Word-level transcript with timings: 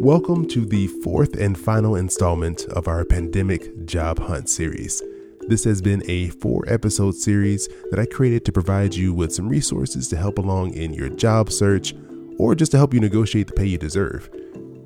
Welcome 0.00 0.46
to 0.48 0.66
the 0.66 0.88
fourth 0.88 1.36
and 1.36 1.58
final 1.58 1.96
installment 1.96 2.66
of 2.66 2.86
our 2.86 3.02
pandemic 3.02 3.86
job 3.86 4.18
hunt 4.18 4.50
series. 4.50 5.02
This 5.48 5.64
has 5.64 5.80
been 5.80 6.02
a 6.06 6.28
four 6.28 6.64
episode 6.68 7.14
series 7.14 7.66
that 7.90 7.98
I 7.98 8.04
created 8.04 8.44
to 8.44 8.52
provide 8.52 8.94
you 8.94 9.14
with 9.14 9.32
some 9.32 9.48
resources 9.48 10.06
to 10.08 10.18
help 10.18 10.36
along 10.36 10.74
in 10.74 10.92
your 10.92 11.08
job 11.08 11.50
search 11.50 11.94
or 12.38 12.54
just 12.54 12.72
to 12.72 12.76
help 12.76 12.92
you 12.92 13.00
negotiate 13.00 13.46
the 13.46 13.54
pay 13.54 13.64
you 13.64 13.78
deserve. 13.78 14.28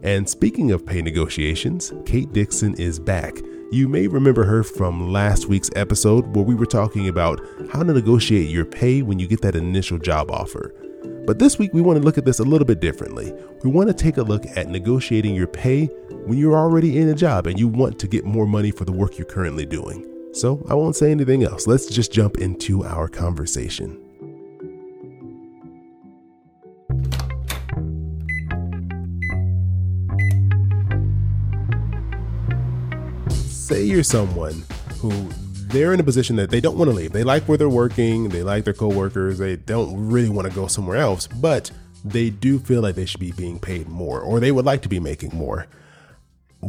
And 0.05 0.31
speaking 0.31 0.71
of 0.71 0.87
pay 0.87 1.03
negotiations, 1.03 1.93
Kate 2.07 2.33
Dixon 2.33 2.75
is 2.75 3.01
back. 3.01 3.35
You 3.73 3.89
may 3.89 4.07
remember 4.07 4.45
her 4.45 4.63
from 4.63 5.13
last 5.13 5.47
week's 5.49 5.71
episode 5.75 6.37
where 6.37 6.45
we 6.45 6.55
were 6.55 6.67
talking 6.67 7.09
about 7.09 7.41
how 7.73 7.83
to 7.83 7.93
negotiate 7.93 8.49
your 8.49 8.65
pay 8.65 9.03
when 9.03 9.19
you 9.19 9.27
get 9.27 9.43
that 9.43 9.57
initial 9.57 9.99
job 9.99 10.31
offer. 10.31 10.73
But 11.31 11.39
this 11.39 11.61
week, 11.61 11.73
we 11.73 11.81
want 11.81 11.97
to 11.97 12.05
look 12.05 12.19
at 12.19 12.25
this 12.25 12.41
a 12.41 12.43
little 12.43 12.67
bit 12.67 12.81
differently. 12.81 13.33
We 13.63 13.71
want 13.71 13.87
to 13.87 13.95
take 13.95 14.17
a 14.17 14.23
look 14.25 14.45
at 14.57 14.67
negotiating 14.67 15.33
your 15.33 15.47
pay 15.47 15.87
when 16.27 16.37
you're 16.37 16.57
already 16.57 16.99
in 16.99 17.09
a 17.09 17.15
job 17.15 17.47
and 17.47 17.57
you 17.57 17.69
want 17.69 18.01
to 18.01 18.09
get 18.09 18.25
more 18.25 18.47
money 18.47 18.73
for 18.73 18.85
the 18.85 18.91
work 18.91 19.17
you're 19.17 19.29
currently 19.29 19.65
doing. 19.65 20.05
So 20.33 20.67
I 20.69 20.75
won't 20.75 20.97
say 20.97 21.13
anything 21.13 21.45
else. 21.45 21.69
Let's 21.69 21.87
just 21.87 22.13
jump 22.13 22.39
into 22.39 22.83
our 22.85 23.07
conversation. 23.07 23.97
say 33.39 33.85
you're 33.85 34.03
someone 34.03 34.65
who 34.99 35.31
they're 35.71 35.93
in 35.93 36.01
a 36.01 36.05
position 36.05 36.37
that 36.37 36.51
they 36.51 36.61
don't 36.61 36.77
want 36.77 36.91
to 36.91 36.97
leave. 36.97 37.13
They 37.13 37.25
like 37.25 37.45
where 37.45 37.59
they're 37.59 37.69
working, 37.69 38.29
they 38.29 38.43
like 38.43 38.65
their 38.65 38.75
coworkers, 38.75 39.39
they 39.39 39.57
don't 39.57 40.09
really 40.09 40.29
want 40.29 40.49
to 40.49 40.55
go 40.55 40.67
somewhere 40.67 40.97
else, 40.97 41.27
but 41.27 41.71
they 42.05 42.31
do 42.31 42.59
feel 42.59 42.83
like 42.83 42.95
they 42.95 43.07
should 43.07 43.21
be 43.21 43.33
being 43.33 43.59
paid 43.59 43.89
more 43.89 44.21
or 44.21 44.41
they 44.41 44.53
would 44.53 44.65
like 44.65 44.83
to 44.83 44.89
be 44.89 45.01
making 45.01 45.35
more. 45.35 45.67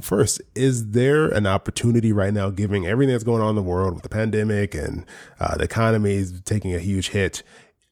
First, 0.02 0.42
is 0.56 0.92
there 0.92 1.28
an 1.28 1.46
opportunity 1.46 2.14
right 2.14 2.34
now, 2.34 2.50
given 2.50 2.86
everything 2.86 3.14
that's 3.14 3.26
going 3.26 3.42
on 3.42 3.50
in 3.50 3.56
the 3.56 3.62
world 3.62 3.94
with 3.94 4.04
the 4.04 4.10
pandemic 4.10 4.74
and 4.74 5.06
uh, 5.40 5.58
the 5.58 5.66
economy 5.66 6.14
is 6.14 6.40
taking 6.42 6.74
a 6.74 6.80
huge 6.80 7.10
hit? 7.10 7.44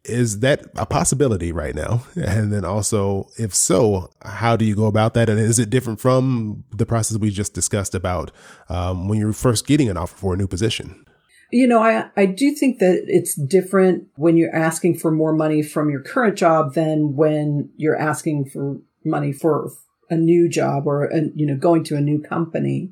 Is 0.09 0.39
that 0.39 0.65
a 0.75 0.85
possibility 0.85 1.51
right 1.51 1.75
now? 1.75 2.03
And 2.15 2.53
then 2.53 2.65
also, 2.65 3.27
if 3.37 3.55
so, 3.55 4.11
how 4.23 4.55
do 4.55 4.65
you 4.65 4.75
go 4.75 4.85
about 4.85 5.13
that? 5.15 5.29
And 5.29 5.39
is 5.39 5.59
it 5.59 5.69
different 5.69 5.99
from 5.99 6.63
the 6.71 6.85
process 6.85 7.17
we 7.17 7.31
just 7.31 7.53
discussed 7.53 7.95
about 7.95 8.31
um, 8.69 9.07
when 9.07 9.19
you're 9.19 9.33
first 9.33 9.67
getting 9.67 9.89
an 9.89 9.97
offer 9.97 10.15
for 10.15 10.33
a 10.33 10.37
new 10.37 10.47
position? 10.47 11.05
You 11.51 11.67
know, 11.67 11.81
I, 11.81 12.09
I 12.15 12.27
do 12.27 12.51
think 12.51 12.79
that 12.79 13.03
it's 13.07 13.33
different 13.35 14.07
when 14.15 14.37
you're 14.37 14.55
asking 14.55 14.99
for 14.99 15.11
more 15.11 15.33
money 15.33 15.63
from 15.63 15.89
your 15.89 16.01
current 16.01 16.37
job 16.37 16.75
than 16.75 17.15
when 17.15 17.71
you're 17.75 17.97
asking 17.97 18.45
for 18.45 18.77
money 19.03 19.33
for 19.33 19.71
a 20.09 20.15
new 20.15 20.47
job 20.47 20.85
or, 20.85 21.05
a, 21.05 21.21
you 21.35 21.45
know, 21.45 21.55
going 21.55 21.83
to 21.85 21.95
a 21.95 22.01
new 22.01 22.21
company 22.21 22.91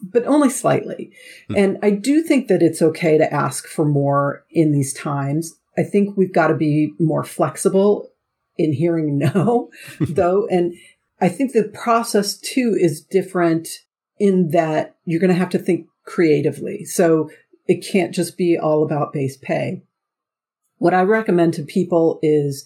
but 0.00 0.24
only 0.26 0.50
slightly. 0.50 1.12
Hmm. 1.48 1.56
And 1.56 1.78
I 1.82 1.90
do 1.90 2.22
think 2.22 2.48
that 2.48 2.62
it's 2.62 2.82
okay 2.82 3.18
to 3.18 3.32
ask 3.32 3.66
for 3.66 3.84
more 3.84 4.44
in 4.50 4.72
these 4.72 4.92
times. 4.92 5.54
I 5.78 5.84
think 5.84 6.16
we've 6.16 6.32
got 6.32 6.48
to 6.48 6.54
be 6.54 6.92
more 6.98 7.24
flexible 7.24 8.10
in 8.56 8.72
hearing 8.72 9.18
no, 9.34 9.70
though. 10.00 10.46
And 10.48 10.74
I 11.20 11.28
think 11.28 11.52
the 11.52 11.70
process 11.72 12.36
too 12.36 12.76
is 12.78 13.00
different 13.00 13.68
in 14.18 14.50
that 14.50 14.96
you're 15.04 15.20
going 15.20 15.32
to 15.32 15.38
have 15.38 15.50
to 15.50 15.58
think 15.58 15.86
creatively. 16.04 16.84
So 16.84 17.30
it 17.66 17.86
can't 17.86 18.14
just 18.14 18.36
be 18.36 18.58
all 18.58 18.82
about 18.82 19.12
base 19.12 19.36
pay. 19.36 19.82
What 20.78 20.94
I 20.94 21.02
recommend 21.02 21.54
to 21.54 21.62
people 21.62 22.18
is 22.22 22.64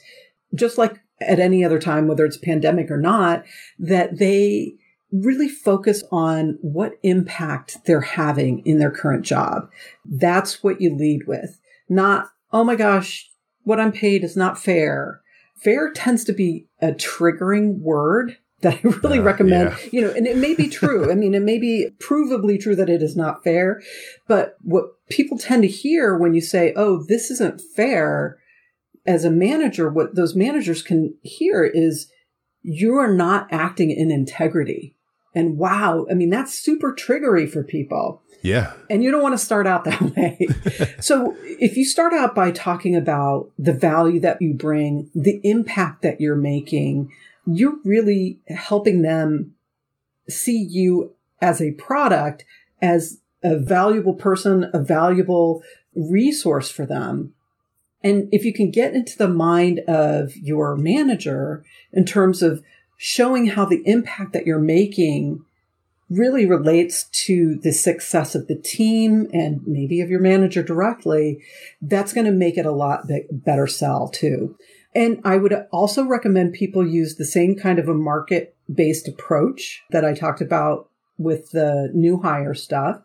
just 0.55 0.79
like 0.79 1.01
at 1.21 1.39
any 1.39 1.65
other 1.65 1.79
time, 1.79 2.07
whether 2.07 2.25
it's 2.25 2.37
pandemic 2.37 2.91
or 2.91 2.99
not, 2.99 3.45
that 3.79 4.19
they 4.19 4.75
really 5.13 5.49
focus 5.49 6.03
on 6.11 6.59
what 6.63 6.99
impact 7.03 7.79
they're 7.85 8.01
having 8.01 8.61
in 8.67 8.79
their 8.79 8.91
current 8.91 9.25
job. 9.25 9.71
That's 10.05 10.63
what 10.63 10.81
you 10.81 10.95
lead 10.95 11.27
with, 11.27 11.61
not 11.89 12.29
oh 12.53 12.65
my 12.65 12.77
gosh, 12.77 13.31
what 13.65 13.81
I'm 13.81 13.93
paid 13.93 14.25
is 14.25 14.37
not 14.37 14.59
fair. 14.59 15.21
Fair 15.57 15.93
tends 15.93 16.25
to 16.25 16.33
be 16.33 16.67
a 16.81 16.89
triggering 16.89 17.79
word 17.79 18.37
that 18.63 18.75
I 18.75 18.81
really 19.03 19.19
uh, 19.19 19.23
recommend, 19.23 19.71
yeah. 19.71 19.89
you 19.91 20.01
know, 20.03 20.11
and 20.11 20.27
it 20.27 20.37
may 20.37 20.55
be 20.55 20.69
true. 20.69 21.11
I 21.11 21.15
mean, 21.15 21.35
it 21.35 21.43
may 21.43 21.59
be 21.59 21.89
provably 21.99 22.61
true 22.61 22.77
that 22.77 22.89
it 22.89 23.03
is 23.03 23.17
not 23.17 23.43
fair, 23.43 23.83
but 24.29 24.57
what 24.63 24.87
people 25.09 25.39
tend 25.39 25.63
to 25.63 25.69
hear 25.69 26.17
when 26.17 26.35
you 26.35 26.41
say, 26.41 26.73
Oh, 26.77 27.05
this 27.09 27.31
isn't 27.31 27.61
fair 27.61 28.39
as 29.07 29.25
a 29.25 29.31
manager, 29.31 29.89
what 29.89 30.15
those 30.15 30.35
managers 30.35 30.83
can 30.83 31.15
hear 31.23 31.65
is 31.65 32.11
you 32.63 32.95
are 32.95 33.13
not 33.13 33.49
acting 33.51 33.91
in 33.91 34.11
integrity. 34.11 34.95
And 35.35 35.59
wow, 35.59 36.07
I 36.11 36.15
mean, 36.15 36.31
that's 36.31 36.55
super 36.55 36.93
triggery 36.93 37.51
for 37.51 37.65
people. 37.65 38.23
Yeah. 38.43 38.73
And 38.91 39.03
you 39.03 39.11
don't 39.11 39.23
want 39.23 39.35
to 39.35 39.45
start 39.45 39.67
out 39.67 39.85
that 39.85 40.01
way. 40.17 40.47
so 41.01 41.37
if 41.43 41.77
you 41.77 41.85
start 41.85 42.13
out 42.13 42.35
by 42.35 42.51
talking 42.51 42.95
about 42.97 43.51
the 43.59 43.73
value 43.73 44.21
that 44.21 44.43
you 44.43 44.53
bring, 44.53 45.11
the 45.15 45.41
impact 45.45 46.03
that 46.03 46.21
you're 46.21 46.37
making, 46.37 47.13
you're 47.47 47.79
really 47.85 48.39
helping 48.49 49.03
them 49.03 49.55
see 50.29 50.59
you 50.59 51.15
as 51.41 51.61
a 51.61 51.73
product, 51.73 52.45
as 52.81 53.21
a 53.43 53.57
valuable 53.59 54.15
person, 54.15 54.71
a 54.73 54.79
valuable 54.79 55.63
resource 55.95 56.71
for 56.71 56.87
them. 56.87 57.35
And 58.05 58.29
if 58.33 58.45
you 58.45 58.53
can 58.53 58.71
get 58.71 58.95
into 58.95 59.17
the 59.17 59.29
mind 59.29 59.81
of 59.81 60.37
your 60.37 60.77
manager 60.77 61.65
in 61.93 62.05
terms 62.05 62.43
of 62.43 62.63
showing 62.97 63.47
how 63.47 63.65
the 63.65 63.83
impact 63.85 64.33
that 64.33 64.47
you're 64.47 64.59
making 64.59 65.45
really 66.13 66.47
relates 66.47 67.05
to 67.05 67.59
the 67.63 67.73
success 67.73 68.35
of 68.35 68.47
the 68.47 68.61
team 68.61 69.29
and 69.33 69.61
maybe 69.67 70.01
of 70.01 70.11
your 70.11 70.21
manager 70.21 70.63
directly, 70.63 71.43
that's 71.81 72.13
going 72.13 72.27
to 72.27 72.33
make 72.33 72.57
it 72.57 72.67
a 72.67 72.73
lot 72.73 73.09
better 73.31 73.67
sell 73.67 74.09
too. 74.09 74.57
And 74.95 75.21
I 75.25 75.39
would 75.39 75.55
also 75.73 76.05
recommend 76.05 76.53
people 76.53 76.87
use 76.87 77.17
the 77.17 77.25
same 77.25 77.57
kind 77.57 77.79
of 77.79 77.89
a 77.89 77.95
market 77.95 78.57
based 78.73 79.09
approach 79.09 79.83
that 79.91 80.05
I 80.05 80.15
talked 80.15 80.41
about 80.41 80.91
with 81.19 81.51
the 81.53 81.91
new 81.95 82.21
hire 82.21 82.55
stuff. 82.55 83.03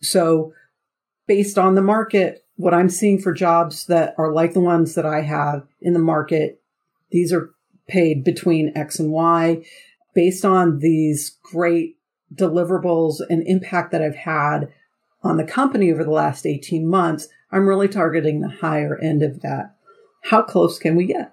So 0.00 0.52
based 1.26 1.58
on 1.58 1.74
the 1.74 1.82
market, 1.82 2.44
what 2.56 2.74
I'm 2.74 2.88
seeing 2.88 3.20
for 3.20 3.32
jobs 3.32 3.86
that 3.86 4.14
are 4.16 4.32
like 4.32 4.52
the 4.52 4.60
ones 4.60 4.94
that 4.94 5.06
I 5.06 5.22
have 5.22 5.66
in 5.80 5.92
the 5.92 5.98
market, 5.98 6.60
these 7.10 7.32
are 7.32 7.50
paid 7.88 8.22
between 8.22 8.72
X 8.76 8.98
and 8.98 9.10
Y 9.10 9.64
based 10.14 10.44
on 10.44 10.78
these 10.78 11.36
great 11.42 11.96
deliverables 12.34 13.20
and 13.28 13.46
impact 13.46 13.92
that 13.92 14.02
I've 14.02 14.16
had 14.16 14.72
on 15.22 15.36
the 15.36 15.44
company 15.44 15.90
over 15.90 16.04
the 16.04 16.10
last 16.10 16.46
18 16.46 16.86
months, 16.86 17.28
I'm 17.50 17.66
really 17.66 17.88
targeting 17.88 18.40
the 18.40 18.48
higher 18.48 18.98
end 18.98 19.22
of 19.22 19.40
that. 19.40 19.74
How 20.24 20.42
close 20.42 20.78
can 20.78 20.96
we 20.96 21.06
get? 21.06 21.32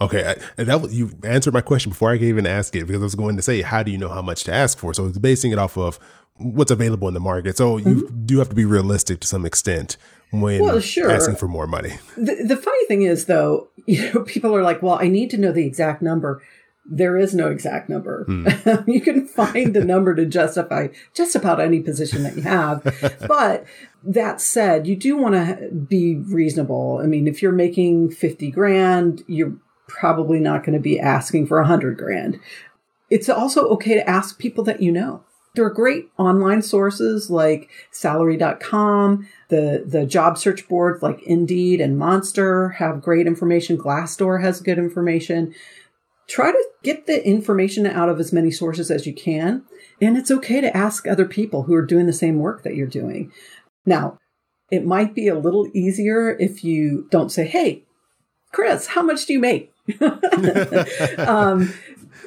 Okay, 0.00 0.34
and 0.58 0.68
that 0.68 0.90
you 0.90 1.10
answered 1.22 1.54
my 1.54 1.60
question 1.60 1.90
before 1.90 2.10
I 2.10 2.18
could 2.18 2.26
even 2.26 2.46
ask 2.46 2.74
it 2.74 2.86
because 2.86 3.00
I 3.00 3.04
was 3.04 3.14
going 3.14 3.36
to 3.36 3.42
say, 3.42 3.62
how 3.62 3.82
do 3.82 3.90
you 3.90 3.98
know 3.98 4.08
how 4.08 4.22
much 4.22 4.44
to 4.44 4.52
ask 4.52 4.78
for? 4.78 4.92
So 4.92 5.06
it's 5.06 5.18
basing 5.18 5.52
it 5.52 5.58
off 5.58 5.76
of 5.78 5.98
what's 6.36 6.70
available 6.70 7.08
in 7.08 7.14
the 7.14 7.20
market. 7.20 7.56
So 7.56 7.76
you 7.76 8.04
mm-hmm. 8.04 8.26
do 8.26 8.38
have 8.38 8.48
to 8.48 8.54
be 8.54 8.64
realistic 8.64 9.20
to 9.20 9.26
some 9.26 9.46
extent 9.46 9.96
when 10.30 10.62
well, 10.62 10.80
sure. 10.80 11.10
asking 11.10 11.36
for 11.36 11.46
more 11.46 11.66
money. 11.66 11.98
The, 12.16 12.44
the 12.46 12.56
funny 12.56 12.86
thing 12.86 13.02
is, 13.02 13.26
though, 13.26 13.68
you 13.86 14.12
know, 14.12 14.22
people 14.24 14.54
are 14.54 14.62
like, 14.62 14.82
"Well, 14.82 14.98
I 15.00 15.08
need 15.08 15.30
to 15.30 15.38
know 15.38 15.52
the 15.52 15.66
exact 15.66 16.02
number." 16.02 16.42
There 16.86 17.16
is 17.16 17.34
no 17.34 17.48
exact 17.48 17.88
number. 17.88 18.24
Hmm. 18.24 18.46
you 18.90 19.00
can 19.00 19.26
find 19.26 19.76
a 19.76 19.84
number 19.84 20.14
to 20.14 20.26
justify 20.26 20.88
just 21.14 21.34
about 21.34 21.60
any 21.60 21.80
position 21.80 22.22
that 22.24 22.36
you 22.36 22.42
have. 22.42 22.82
but 23.28 23.64
that 24.02 24.40
said, 24.40 24.86
you 24.86 24.96
do 24.96 25.16
want 25.16 25.34
to 25.34 25.70
be 25.70 26.16
reasonable. 26.16 27.00
I 27.02 27.06
mean, 27.06 27.26
if 27.26 27.42
you're 27.42 27.52
making 27.52 28.10
50 28.10 28.50
grand, 28.50 29.22
you're 29.26 29.56
probably 29.88 30.40
not 30.40 30.64
going 30.64 30.74
to 30.74 30.82
be 30.82 31.00
asking 31.00 31.46
for 31.46 31.58
100 31.58 31.96
grand. 31.96 32.38
It's 33.10 33.28
also 33.28 33.68
okay 33.70 33.94
to 33.94 34.08
ask 34.08 34.38
people 34.38 34.64
that 34.64 34.82
you 34.82 34.92
know. 34.92 35.24
There 35.54 35.64
are 35.64 35.70
great 35.70 36.10
online 36.18 36.62
sources 36.62 37.30
like 37.30 37.70
salary.com, 37.92 39.28
the, 39.50 39.84
the 39.86 40.04
job 40.04 40.36
search 40.36 40.66
boards 40.66 41.00
like 41.00 41.22
Indeed 41.22 41.80
and 41.80 41.96
Monster 41.96 42.70
have 42.70 43.00
great 43.00 43.28
information. 43.28 43.78
Glassdoor 43.78 44.42
has 44.42 44.60
good 44.60 44.78
information 44.78 45.54
try 46.28 46.50
to 46.50 46.64
get 46.82 47.06
the 47.06 47.26
information 47.26 47.86
out 47.86 48.08
of 48.08 48.20
as 48.20 48.32
many 48.32 48.50
sources 48.50 48.90
as 48.90 49.06
you 49.06 49.12
can. 49.12 49.62
And 50.00 50.16
it's 50.16 50.30
okay 50.30 50.60
to 50.60 50.76
ask 50.76 51.06
other 51.06 51.26
people 51.26 51.64
who 51.64 51.74
are 51.74 51.84
doing 51.84 52.06
the 52.06 52.12
same 52.12 52.38
work 52.38 52.62
that 52.62 52.74
you're 52.74 52.86
doing. 52.86 53.32
Now, 53.86 54.18
it 54.70 54.86
might 54.86 55.14
be 55.14 55.28
a 55.28 55.38
little 55.38 55.68
easier 55.74 56.30
if 56.38 56.64
you 56.64 57.06
don't 57.10 57.30
say, 57.30 57.46
Hey, 57.46 57.84
Chris, 58.52 58.88
how 58.88 59.02
much 59.02 59.26
do 59.26 59.32
you 59.32 59.38
make? 59.38 59.72
um, 61.18 61.72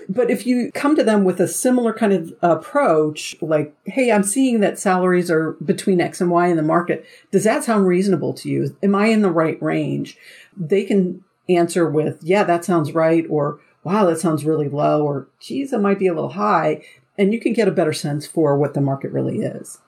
but 0.08 0.30
if 0.30 0.46
you 0.46 0.72
come 0.74 0.96
to 0.96 1.04
them 1.04 1.24
with 1.24 1.40
a 1.40 1.48
similar 1.48 1.92
kind 1.92 2.14
of 2.14 2.34
approach, 2.42 3.36
like, 3.42 3.76
Hey, 3.86 4.12
I'm 4.12 4.24
seeing 4.24 4.60
that 4.60 4.80
salaries 4.80 5.32
are 5.32 5.54
between 5.64 6.00
X 6.00 6.22
and 6.22 6.30
Y 6.30 6.48
in 6.48 6.58
the 6.58 6.64
market. 6.64 7.06
Does 7.32 7.44
that 7.46 7.64
sound 7.64 7.88
reasonable 7.88 8.34
to 8.36 8.50
you? 8.50 8.78
Am 8.84 8.96
I 8.96 9.08
in 9.08 9.24
the 9.24 9.32
right 9.32 9.62
range? 9.62 10.18
They 10.56 10.84
can 10.84 11.24
answer 11.50 11.90
with, 11.90 12.20
yeah, 12.24 12.44
that 12.44 12.66
sounds 12.66 12.94
right. 12.94 13.26
Or, 13.30 13.60
wow, 13.88 14.06
that 14.06 14.20
sounds 14.20 14.44
really 14.44 14.68
low, 14.68 15.06
or 15.06 15.30
geez, 15.40 15.72
it 15.72 15.80
might 15.80 15.98
be 15.98 16.08
a 16.08 16.14
little 16.14 16.32
high. 16.32 16.84
And 17.18 17.32
you 17.32 17.40
can 17.40 17.54
get 17.54 17.70
a 17.70 17.72
better 17.72 17.94
sense 17.94 18.28
for 18.28 18.58
what 18.58 18.74
the 18.74 18.82
market 18.82 19.14
really 19.14 19.38
is. 19.38 19.80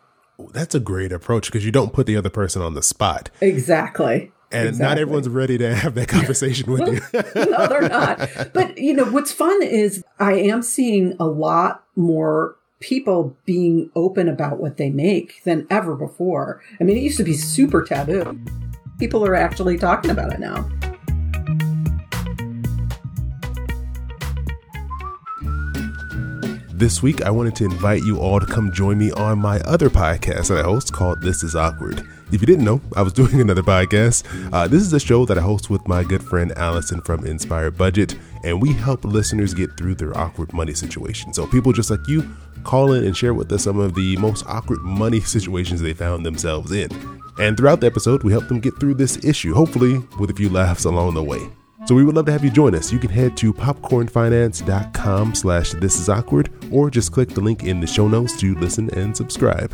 That's 0.53 0.73
a 0.73 0.79
great 0.79 1.11
approach 1.11 1.47
because 1.47 1.65
you 1.65 1.71
don't 1.73 1.91
put 1.91 2.05
the 2.07 2.15
other 2.15 2.29
person 2.29 2.61
on 2.61 2.75
the 2.75 2.81
spot. 2.81 3.29
Exactly. 3.41 4.31
And 4.53 4.69
exactly. 4.69 4.87
not 4.87 4.97
everyone's 4.97 5.27
ready 5.27 5.57
to 5.57 5.75
have 5.75 5.95
that 5.95 6.07
conversation 6.07 6.71
with 6.71 6.87
you. 6.87 7.01
no, 7.35 7.67
they're 7.67 7.89
not. 7.89 8.29
But, 8.53 8.77
you 8.77 8.93
know, 8.93 9.03
what's 9.03 9.33
fun 9.33 9.61
is 9.61 10.01
I 10.17 10.35
am 10.35 10.61
seeing 10.61 11.17
a 11.19 11.25
lot 11.25 11.83
more 11.97 12.55
people 12.79 13.35
being 13.43 13.91
open 13.95 14.29
about 14.29 14.59
what 14.59 14.77
they 14.77 14.89
make 14.89 15.43
than 15.43 15.67
ever 15.69 15.93
before. 15.93 16.61
I 16.79 16.85
mean, 16.85 16.95
it 16.95 17.03
used 17.03 17.17
to 17.17 17.25
be 17.25 17.33
super 17.33 17.83
taboo. 17.83 18.39
People 18.97 19.25
are 19.25 19.35
actually 19.35 19.77
talking 19.77 20.09
about 20.09 20.31
it 20.31 20.39
now. 20.39 20.69
This 26.79 27.03
week, 27.03 27.23
I 27.23 27.29
wanted 27.29 27.57
to 27.57 27.65
invite 27.65 28.03
you 28.03 28.19
all 28.19 28.39
to 28.39 28.45
come 28.45 28.71
join 28.71 28.97
me 28.97 29.11
on 29.11 29.37
my 29.37 29.59
other 29.65 29.89
podcast 29.89 30.47
that 30.47 30.59
I 30.59 30.63
host 30.63 30.93
called 30.93 31.21
This 31.21 31.43
Is 31.43 31.53
Awkward. 31.53 32.07
If 32.31 32.39
you 32.39 32.47
didn't 32.47 32.63
know, 32.63 32.79
I 32.95 33.01
was 33.01 33.11
doing 33.21 33.41
another 33.41 33.63
podcast. 33.63 34.23
Uh, 34.53 34.65
this 34.65 34.81
is 34.83 34.93
a 34.93 34.99
show 34.99 35.25
that 35.25 35.37
I 35.37 35.41
host 35.41 35.69
with 35.69 35.85
my 35.89 36.05
good 36.05 36.23
friend 36.23 36.53
Allison 36.53 37.01
from 37.01 37.25
Inspired 37.25 37.77
Budget, 37.77 38.15
and 38.45 38.61
we 38.61 38.71
help 38.71 39.03
listeners 39.03 39.53
get 39.53 39.75
through 39.75 39.95
their 39.95 40.17
awkward 40.17 40.53
money 40.53 40.73
situation. 40.73 41.33
So, 41.33 41.45
people 41.47 41.73
just 41.73 41.91
like 41.91 42.07
you 42.07 42.33
call 42.63 42.93
in 42.93 43.03
and 43.03 43.17
share 43.17 43.33
with 43.33 43.51
us 43.51 43.65
some 43.65 43.77
of 43.77 43.93
the 43.93 44.15
most 44.15 44.45
awkward 44.47 44.79
money 44.79 45.19
situations 45.35 45.81
they 45.81 45.91
found 45.91 46.25
themselves 46.25 46.71
in. 46.71 46.89
And 47.39 47.57
throughout 47.57 47.81
the 47.81 47.87
episode, 47.87 48.23
we 48.23 48.31
help 48.31 48.47
them 48.47 48.61
get 48.61 48.79
through 48.79 48.93
this 48.93 49.21
issue, 49.25 49.53
hopefully 49.53 49.97
with 50.17 50.29
a 50.29 50.33
few 50.33 50.47
laughs 50.47 50.85
along 50.85 51.15
the 51.15 51.23
way. 51.23 51.45
So 51.87 51.95
we 51.95 52.05
would 52.05 52.15
love 52.15 52.25
to 52.27 52.31
have 52.31 52.43
you 52.43 52.51
join 52.51 52.73
us. 52.73 52.91
You 52.91 52.99
can 52.99 53.09
head 53.09 53.35
to 53.37 53.53
popcornfinance.com 53.53 55.35
slash 55.35 55.71
this 55.71 55.99
is 55.99 56.07
awkward 56.07 56.49
or 56.71 56.89
just 56.89 57.11
click 57.11 57.29
the 57.29 57.41
link 57.41 57.63
in 57.63 57.79
the 57.79 57.87
show 57.87 58.07
notes 58.07 58.37
to 58.39 58.55
listen 58.55 58.89
and 58.95 59.15
subscribe. 59.15 59.73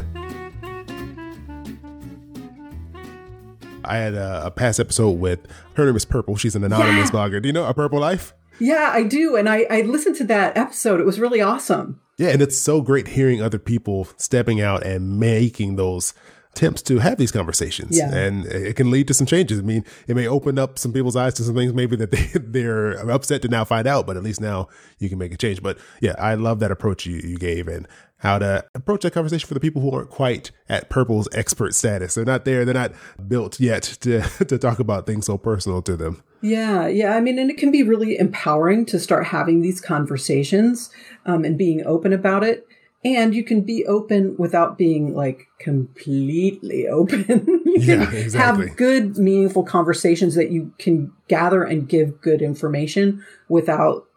I 3.84 3.98
had 3.98 4.16
a, 4.16 4.48
a 4.48 4.52
past 4.52 4.80
episode 4.80 5.12
with 5.12 5.48
her 5.76 5.86
name 5.86 5.96
is 5.96 6.06
Purple. 6.06 6.36
She's 6.36 6.56
an 6.56 6.64
anonymous 6.64 7.12
yeah. 7.14 7.20
blogger. 7.20 7.42
Do 7.42 7.48
you 7.48 7.54
know 7.54 7.66
a 7.66 7.74
Purple 7.74 8.00
Life? 8.00 8.34
Yeah, 8.60 8.92
I 8.94 9.04
do. 9.04 9.36
And 9.36 9.50
I, 9.50 9.66
I 9.70 9.82
listened 9.82 10.16
to 10.18 10.24
that 10.26 10.58
episode. 10.58 11.00
It 11.00 11.06
was 11.06 11.20
really 11.20 11.42
awesome. 11.42 12.02
Yeah, 12.18 12.30
and 12.30 12.42
it's 12.42 12.58
so 12.58 12.82
great 12.82 13.10
hearing 13.10 13.42
other 13.42 13.60
people 13.60 14.08
stepping 14.18 14.62
out 14.62 14.86
and 14.86 15.20
making 15.20 15.76
those 15.76 16.14
attempts 16.56 16.82
to 16.82 17.00
have 17.00 17.18
these 17.18 17.32
conversations 17.32 17.98
yeah. 17.98 18.14
and 18.16 18.46
it 18.46 18.78
can 18.78 18.90
lead 18.90 19.08
to 19.10 19.14
some 19.14 19.28
changes. 19.28 19.60
I 19.60 19.62
mean, 19.62 19.84
it 20.08 20.16
may 20.16 20.26
open 20.26 20.58
up 20.58 20.80
some 20.80 20.94
people's 20.94 21.18
eyes 21.18 21.34
to 21.36 21.44
some 21.44 21.54
things 21.54 21.74
maybe 21.74 21.98
that 21.98 22.12
they, 22.12 22.30
they're 22.34 22.94
upset 23.12 23.42
to 23.42 23.50
now 23.50 23.66
find 23.66 23.86
out, 23.86 24.08
but 24.08 24.16
at 24.16 24.24
least 24.24 24.40
now 24.40 24.70
you 24.98 25.10
can 25.10 25.18
make 25.18 25.34
a 25.34 25.38
change. 25.38 25.62
But 25.62 25.78
yeah, 26.02 26.16
I 26.18 26.36
love 26.36 26.60
that 26.62 26.72
approach 26.72 27.06
you, 27.06 27.18
you 27.18 27.38
gave 27.38 27.68
and 27.68 27.88
how 28.20 28.40
to 28.40 28.66
approach 28.74 29.02
that 29.02 29.12
conversation 29.12 29.46
for 29.48 29.54
the 29.54 29.60
people 29.60 29.82
who 29.82 29.92
aren't 29.92 30.10
quite 30.10 30.52
at 30.70 30.90
Purple's 30.90 31.28
expert 31.34 31.76
status. 31.76 32.16
They're 32.16 32.24
not 32.24 32.46
there. 32.46 32.64
They're 32.64 32.74
not 32.74 32.94
built 33.28 33.60
yet 33.60 33.84
to, 34.02 34.22
to 34.48 34.58
talk 34.58 34.80
about 34.80 35.06
things 35.06 35.26
so 35.26 35.38
personal 35.38 35.82
to 35.82 35.98
them. 35.98 36.24
Yeah. 36.42 36.88
Yeah. 36.88 37.16
I 37.16 37.22
mean, 37.22 37.38
and 37.38 37.52
it 37.52 37.58
can 37.58 37.72
be 37.72 37.84
really 37.84 38.18
empowering 38.18 38.86
to 38.88 39.00
start 39.00 39.26
having 39.26 39.62
these 39.62 39.82
conversations 39.82 40.90
um, 41.26 41.44
and 41.44 41.58
being 41.58 41.86
open 41.86 42.14
about 42.14 42.44
it 42.44 42.65
and 43.06 43.36
you 43.36 43.44
can 43.44 43.62
be 43.62 43.86
open 43.86 44.36
without 44.38 44.78
being 44.78 45.14
like 45.14 45.48
completely 45.60 46.88
open. 46.90 47.46
you 47.66 47.76
yeah, 47.78 48.06
can 48.06 48.16
exactly. 48.16 48.68
have 48.68 48.76
good, 48.76 49.18
meaningful 49.18 49.64
conversations 49.64 50.34
that 50.36 50.50
you 50.50 50.74
can 50.80 51.14
gather 51.28 51.64
and 51.64 51.88
give 51.88 52.20
good 52.20 52.42
information 52.42 53.24
without 53.48 54.08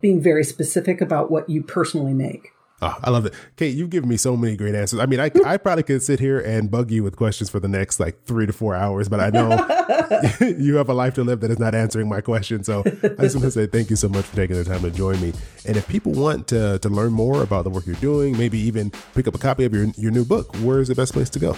being 0.00 0.22
very 0.22 0.44
specific 0.44 1.00
about 1.00 1.30
what 1.30 1.50
you 1.50 1.62
personally 1.62 2.14
make. 2.14 2.52
Oh, 2.80 2.96
I 3.02 3.10
love 3.10 3.26
it. 3.26 3.34
Kate, 3.56 3.74
you've 3.74 3.90
given 3.90 4.08
me 4.08 4.16
so 4.16 4.36
many 4.36 4.56
great 4.56 4.76
answers. 4.76 5.00
I 5.00 5.06
mean, 5.06 5.18
I, 5.18 5.32
I 5.44 5.56
probably 5.56 5.82
could 5.82 6.00
sit 6.00 6.20
here 6.20 6.38
and 6.38 6.70
bug 6.70 6.92
you 6.92 7.02
with 7.02 7.16
questions 7.16 7.50
for 7.50 7.58
the 7.58 7.66
next 7.66 7.98
like 7.98 8.22
three 8.24 8.46
to 8.46 8.52
four 8.52 8.76
hours, 8.76 9.08
but 9.08 9.18
I 9.18 9.30
know 9.30 9.50
you 10.58 10.76
have 10.76 10.88
a 10.88 10.94
life 10.94 11.14
to 11.14 11.24
live 11.24 11.40
that 11.40 11.50
is 11.50 11.58
not 11.58 11.74
answering 11.74 12.08
my 12.08 12.20
question. 12.20 12.62
So 12.62 12.84
I 12.86 13.22
just 13.22 13.34
want 13.34 13.44
to 13.44 13.50
say 13.50 13.66
thank 13.66 13.90
you 13.90 13.96
so 13.96 14.08
much 14.08 14.26
for 14.26 14.36
taking 14.36 14.54
the 14.54 14.64
time 14.64 14.82
to 14.82 14.92
join 14.92 15.20
me. 15.20 15.32
And 15.66 15.76
if 15.76 15.88
people 15.88 16.12
want 16.12 16.46
to, 16.48 16.78
to 16.78 16.88
learn 16.88 17.12
more 17.12 17.42
about 17.42 17.64
the 17.64 17.70
work 17.70 17.84
you're 17.84 17.96
doing, 17.96 18.38
maybe 18.38 18.58
even 18.60 18.92
pick 19.12 19.26
up 19.26 19.34
a 19.34 19.38
copy 19.38 19.64
of 19.64 19.74
your, 19.74 19.86
your 19.96 20.12
new 20.12 20.24
book, 20.24 20.54
where 20.58 20.78
is 20.78 20.86
the 20.86 20.94
best 20.94 21.14
place 21.14 21.30
to 21.30 21.40
go? 21.40 21.56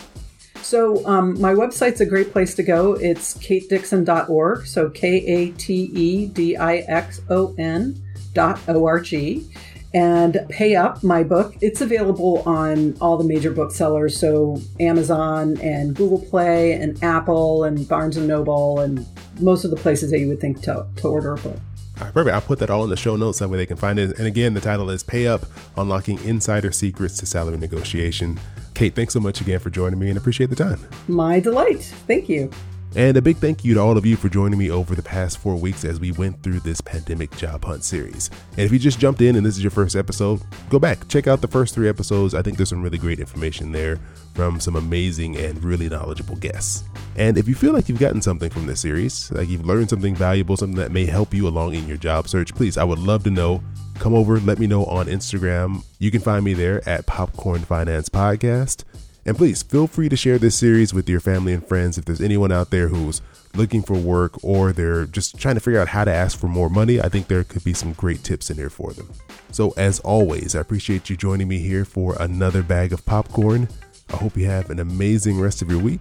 So 0.62 1.04
um, 1.06 1.38
my 1.38 1.52
website's 1.52 2.00
a 2.00 2.06
great 2.06 2.32
place 2.32 2.54
to 2.54 2.62
go. 2.62 2.94
It's 2.94 3.36
katedixon.org. 3.38 4.66
So 4.66 4.88
K 4.88 5.16
A 5.26 5.50
T 5.52 5.90
E 5.92 6.26
D 6.26 6.56
I 6.56 6.76
X 6.76 7.20
O 7.28 7.54
N 7.58 8.02
dot 8.32 8.58
O 8.68 8.86
R 8.86 9.00
G 9.00 9.50
and 9.92 10.38
Pay 10.48 10.76
Up, 10.76 11.02
my 11.02 11.22
book. 11.22 11.56
It's 11.60 11.80
available 11.80 12.42
on 12.46 12.96
all 13.00 13.16
the 13.16 13.24
major 13.24 13.50
booksellers, 13.50 14.18
so 14.18 14.60
Amazon 14.78 15.58
and 15.60 15.94
Google 15.94 16.20
Play 16.20 16.72
and 16.72 17.02
Apple 17.02 17.64
and 17.64 17.88
Barnes 17.88 18.16
and 18.16 18.28
Noble 18.28 18.80
and 18.80 19.06
most 19.40 19.64
of 19.64 19.70
the 19.70 19.76
places 19.76 20.10
that 20.10 20.18
you 20.18 20.28
would 20.28 20.40
think 20.40 20.62
to, 20.62 20.86
to 20.96 21.08
order 21.08 21.34
a 21.34 21.36
book. 21.36 21.56
All 21.98 22.06
right, 22.06 22.14
perfect. 22.14 22.34
I'll 22.34 22.40
put 22.40 22.58
that 22.60 22.70
all 22.70 22.82
in 22.84 22.90
the 22.90 22.96
show 22.96 23.16
notes 23.16 23.40
that 23.40 23.48
way 23.48 23.58
they 23.58 23.66
can 23.66 23.76
find 23.76 23.98
it. 23.98 24.16
And 24.16 24.26
again, 24.26 24.54
the 24.54 24.60
title 24.60 24.88
is 24.88 25.02
Pay 25.02 25.26
Up 25.26 25.42
Unlocking 25.76 26.22
Insider 26.24 26.72
Secrets 26.72 27.18
to 27.18 27.26
Salary 27.26 27.58
Negotiation. 27.58 28.40
Kate, 28.74 28.94
thanks 28.94 29.12
so 29.12 29.20
much 29.20 29.42
again 29.42 29.58
for 29.58 29.68
joining 29.68 29.98
me 29.98 30.08
and 30.08 30.16
appreciate 30.16 30.48
the 30.48 30.56
time. 30.56 30.80
My 31.08 31.40
delight. 31.40 31.82
Thank 32.06 32.28
you. 32.30 32.50
And 32.96 33.16
a 33.16 33.22
big 33.22 33.36
thank 33.36 33.64
you 33.64 33.74
to 33.74 33.80
all 33.80 33.96
of 33.96 34.04
you 34.04 34.16
for 34.16 34.28
joining 34.28 34.58
me 34.58 34.70
over 34.70 34.96
the 34.96 35.02
past 35.02 35.38
four 35.38 35.54
weeks 35.54 35.84
as 35.84 36.00
we 36.00 36.10
went 36.10 36.42
through 36.42 36.60
this 36.60 36.80
pandemic 36.80 37.30
job 37.36 37.64
hunt 37.64 37.84
series. 37.84 38.30
And 38.52 38.60
if 38.60 38.72
you 38.72 38.80
just 38.80 38.98
jumped 38.98 39.20
in 39.20 39.36
and 39.36 39.46
this 39.46 39.56
is 39.56 39.62
your 39.62 39.70
first 39.70 39.94
episode, 39.94 40.40
go 40.70 40.80
back, 40.80 41.06
check 41.06 41.28
out 41.28 41.40
the 41.40 41.46
first 41.46 41.72
three 41.72 41.88
episodes. 41.88 42.34
I 42.34 42.42
think 42.42 42.56
there's 42.56 42.70
some 42.70 42.82
really 42.82 42.98
great 42.98 43.20
information 43.20 43.70
there 43.70 44.00
from 44.34 44.58
some 44.58 44.74
amazing 44.74 45.36
and 45.36 45.62
really 45.62 45.88
knowledgeable 45.88 46.34
guests. 46.36 46.82
And 47.16 47.38
if 47.38 47.46
you 47.46 47.54
feel 47.54 47.72
like 47.72 47.88
you've 47.88 48.00
gotten 48.00 48.22
something 48.22 48.50
from 48.50 48.66
this 48.66 48.80
series, 48.80 49.30
like 49.30 49.48
you've 49.48 49.66
learned 49.66 49.90
something 49.90 50.16
valuable, 50.16 50.56
something 50.56 50.78
that 50.78 50.90
may 50.90 51.06
help 51.06 51.32
you 51.32 51.46
along 51.46 51.74
in 51.74 51.86
your 51.86 51.96
job 51.96 52.28
search, 52.28 52.54
please, 52.54 52.76
I 52.76 52.84
would 52.84 52.98
love 52.98 53.22
to 53.24 53.30
know. 53.30 53.62
Come 54.00 54.14
over, 54.14 54.40
let 54.40 54.58
me 54.58 54.66
know 54.66 54.84
on 54.86 55.06
Instagram. 55.06 55.84
You 55.98 56.10
can 56.10 56.20
find 56.20 56.44
me 56.44 56.54
there 56.54 56.86
at 56.88 57.06
Popcorn 57.06 57.60
Finance 57.60 58.08
Podcast. 58.08 58.84
And 59.30 59.38
please 59.38 59.62
feel 59.62 59.86
free 59.86 60.08
to 60.08 60.16
share 60.16 60.40
this 60.40 60.58
series 60.58 60.92
with 60.92 61.08
your 61.08 61.20
family 61.20 61.52
and 61.52 61.64
friends 61.64 61.96
if 61.96 62.04
there's 62.04 62.20
anyone 62.20 62.50
out 62.50 62.70
there 62.70 62.88
who's 62.88 63.22
looking 63.54 63.80
for 63.80 63.94
work 63.94 64.42
or 64.42 64.72
they're 64.72 65.06
just 65.06 65.38
trying 65.38 65.54
to 65.54 65.60
figure 65.60 65.80
out 65.80 65.86
how 65.86 66.04
to 66.04 66.12
ask 66.12 66.36
for 66.36 66.48
more 66.48 66.68
money. 66.68 67.00
I 67.00 67.08
think 67.08 67.28
there 67.28 67.44
could 67.44 67.62
be 67.62 67.72
some 67.72 67.92
great 67.92 68.24
tips 68.24 68.50
in 68.50 68.56
here 68.56 68.70
for 68.70 68.92
them. 68.92 69.08
So, 69.52 69.72
as 69.76 70.00
always, 70.00 70.56
I 70.56 70.60
appreciate 70.60 71.08
you 71.08 71.16
joining 71.16 71.46
me 71.46 71.60
here 71.60 71.84
for 71.84 72.16
another 72.18 72.64
bag 72.64 72.92
of 72.92 73.06
popcorn. 73.06 73.68
I 74.12 74.16
hope 74.16 74.36
you 74.36 74.46
have 74.46 74.68
an 74.68 74.80
amazing 74.80 75.38
rest 75.38 75.62
of 75.62 75.70
your 75.70 75.78
week, 75.78 76.00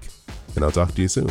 and 0.55 0.65
I'll 0.65 0.71
talk 0.71 0.95
to 0.95 1.01
you 1.03 1.07
soon. 1.07 1.29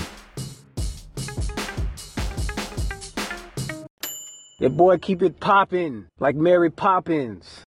Your 4.61 4.71
boy 4.71 4.99
keep 4.99 5.21
it 5.21 5.41
poppin' 5.41 6.07
like 6.21 6.37
Mary 6.37 6.71
Poppins. 6.71 7.65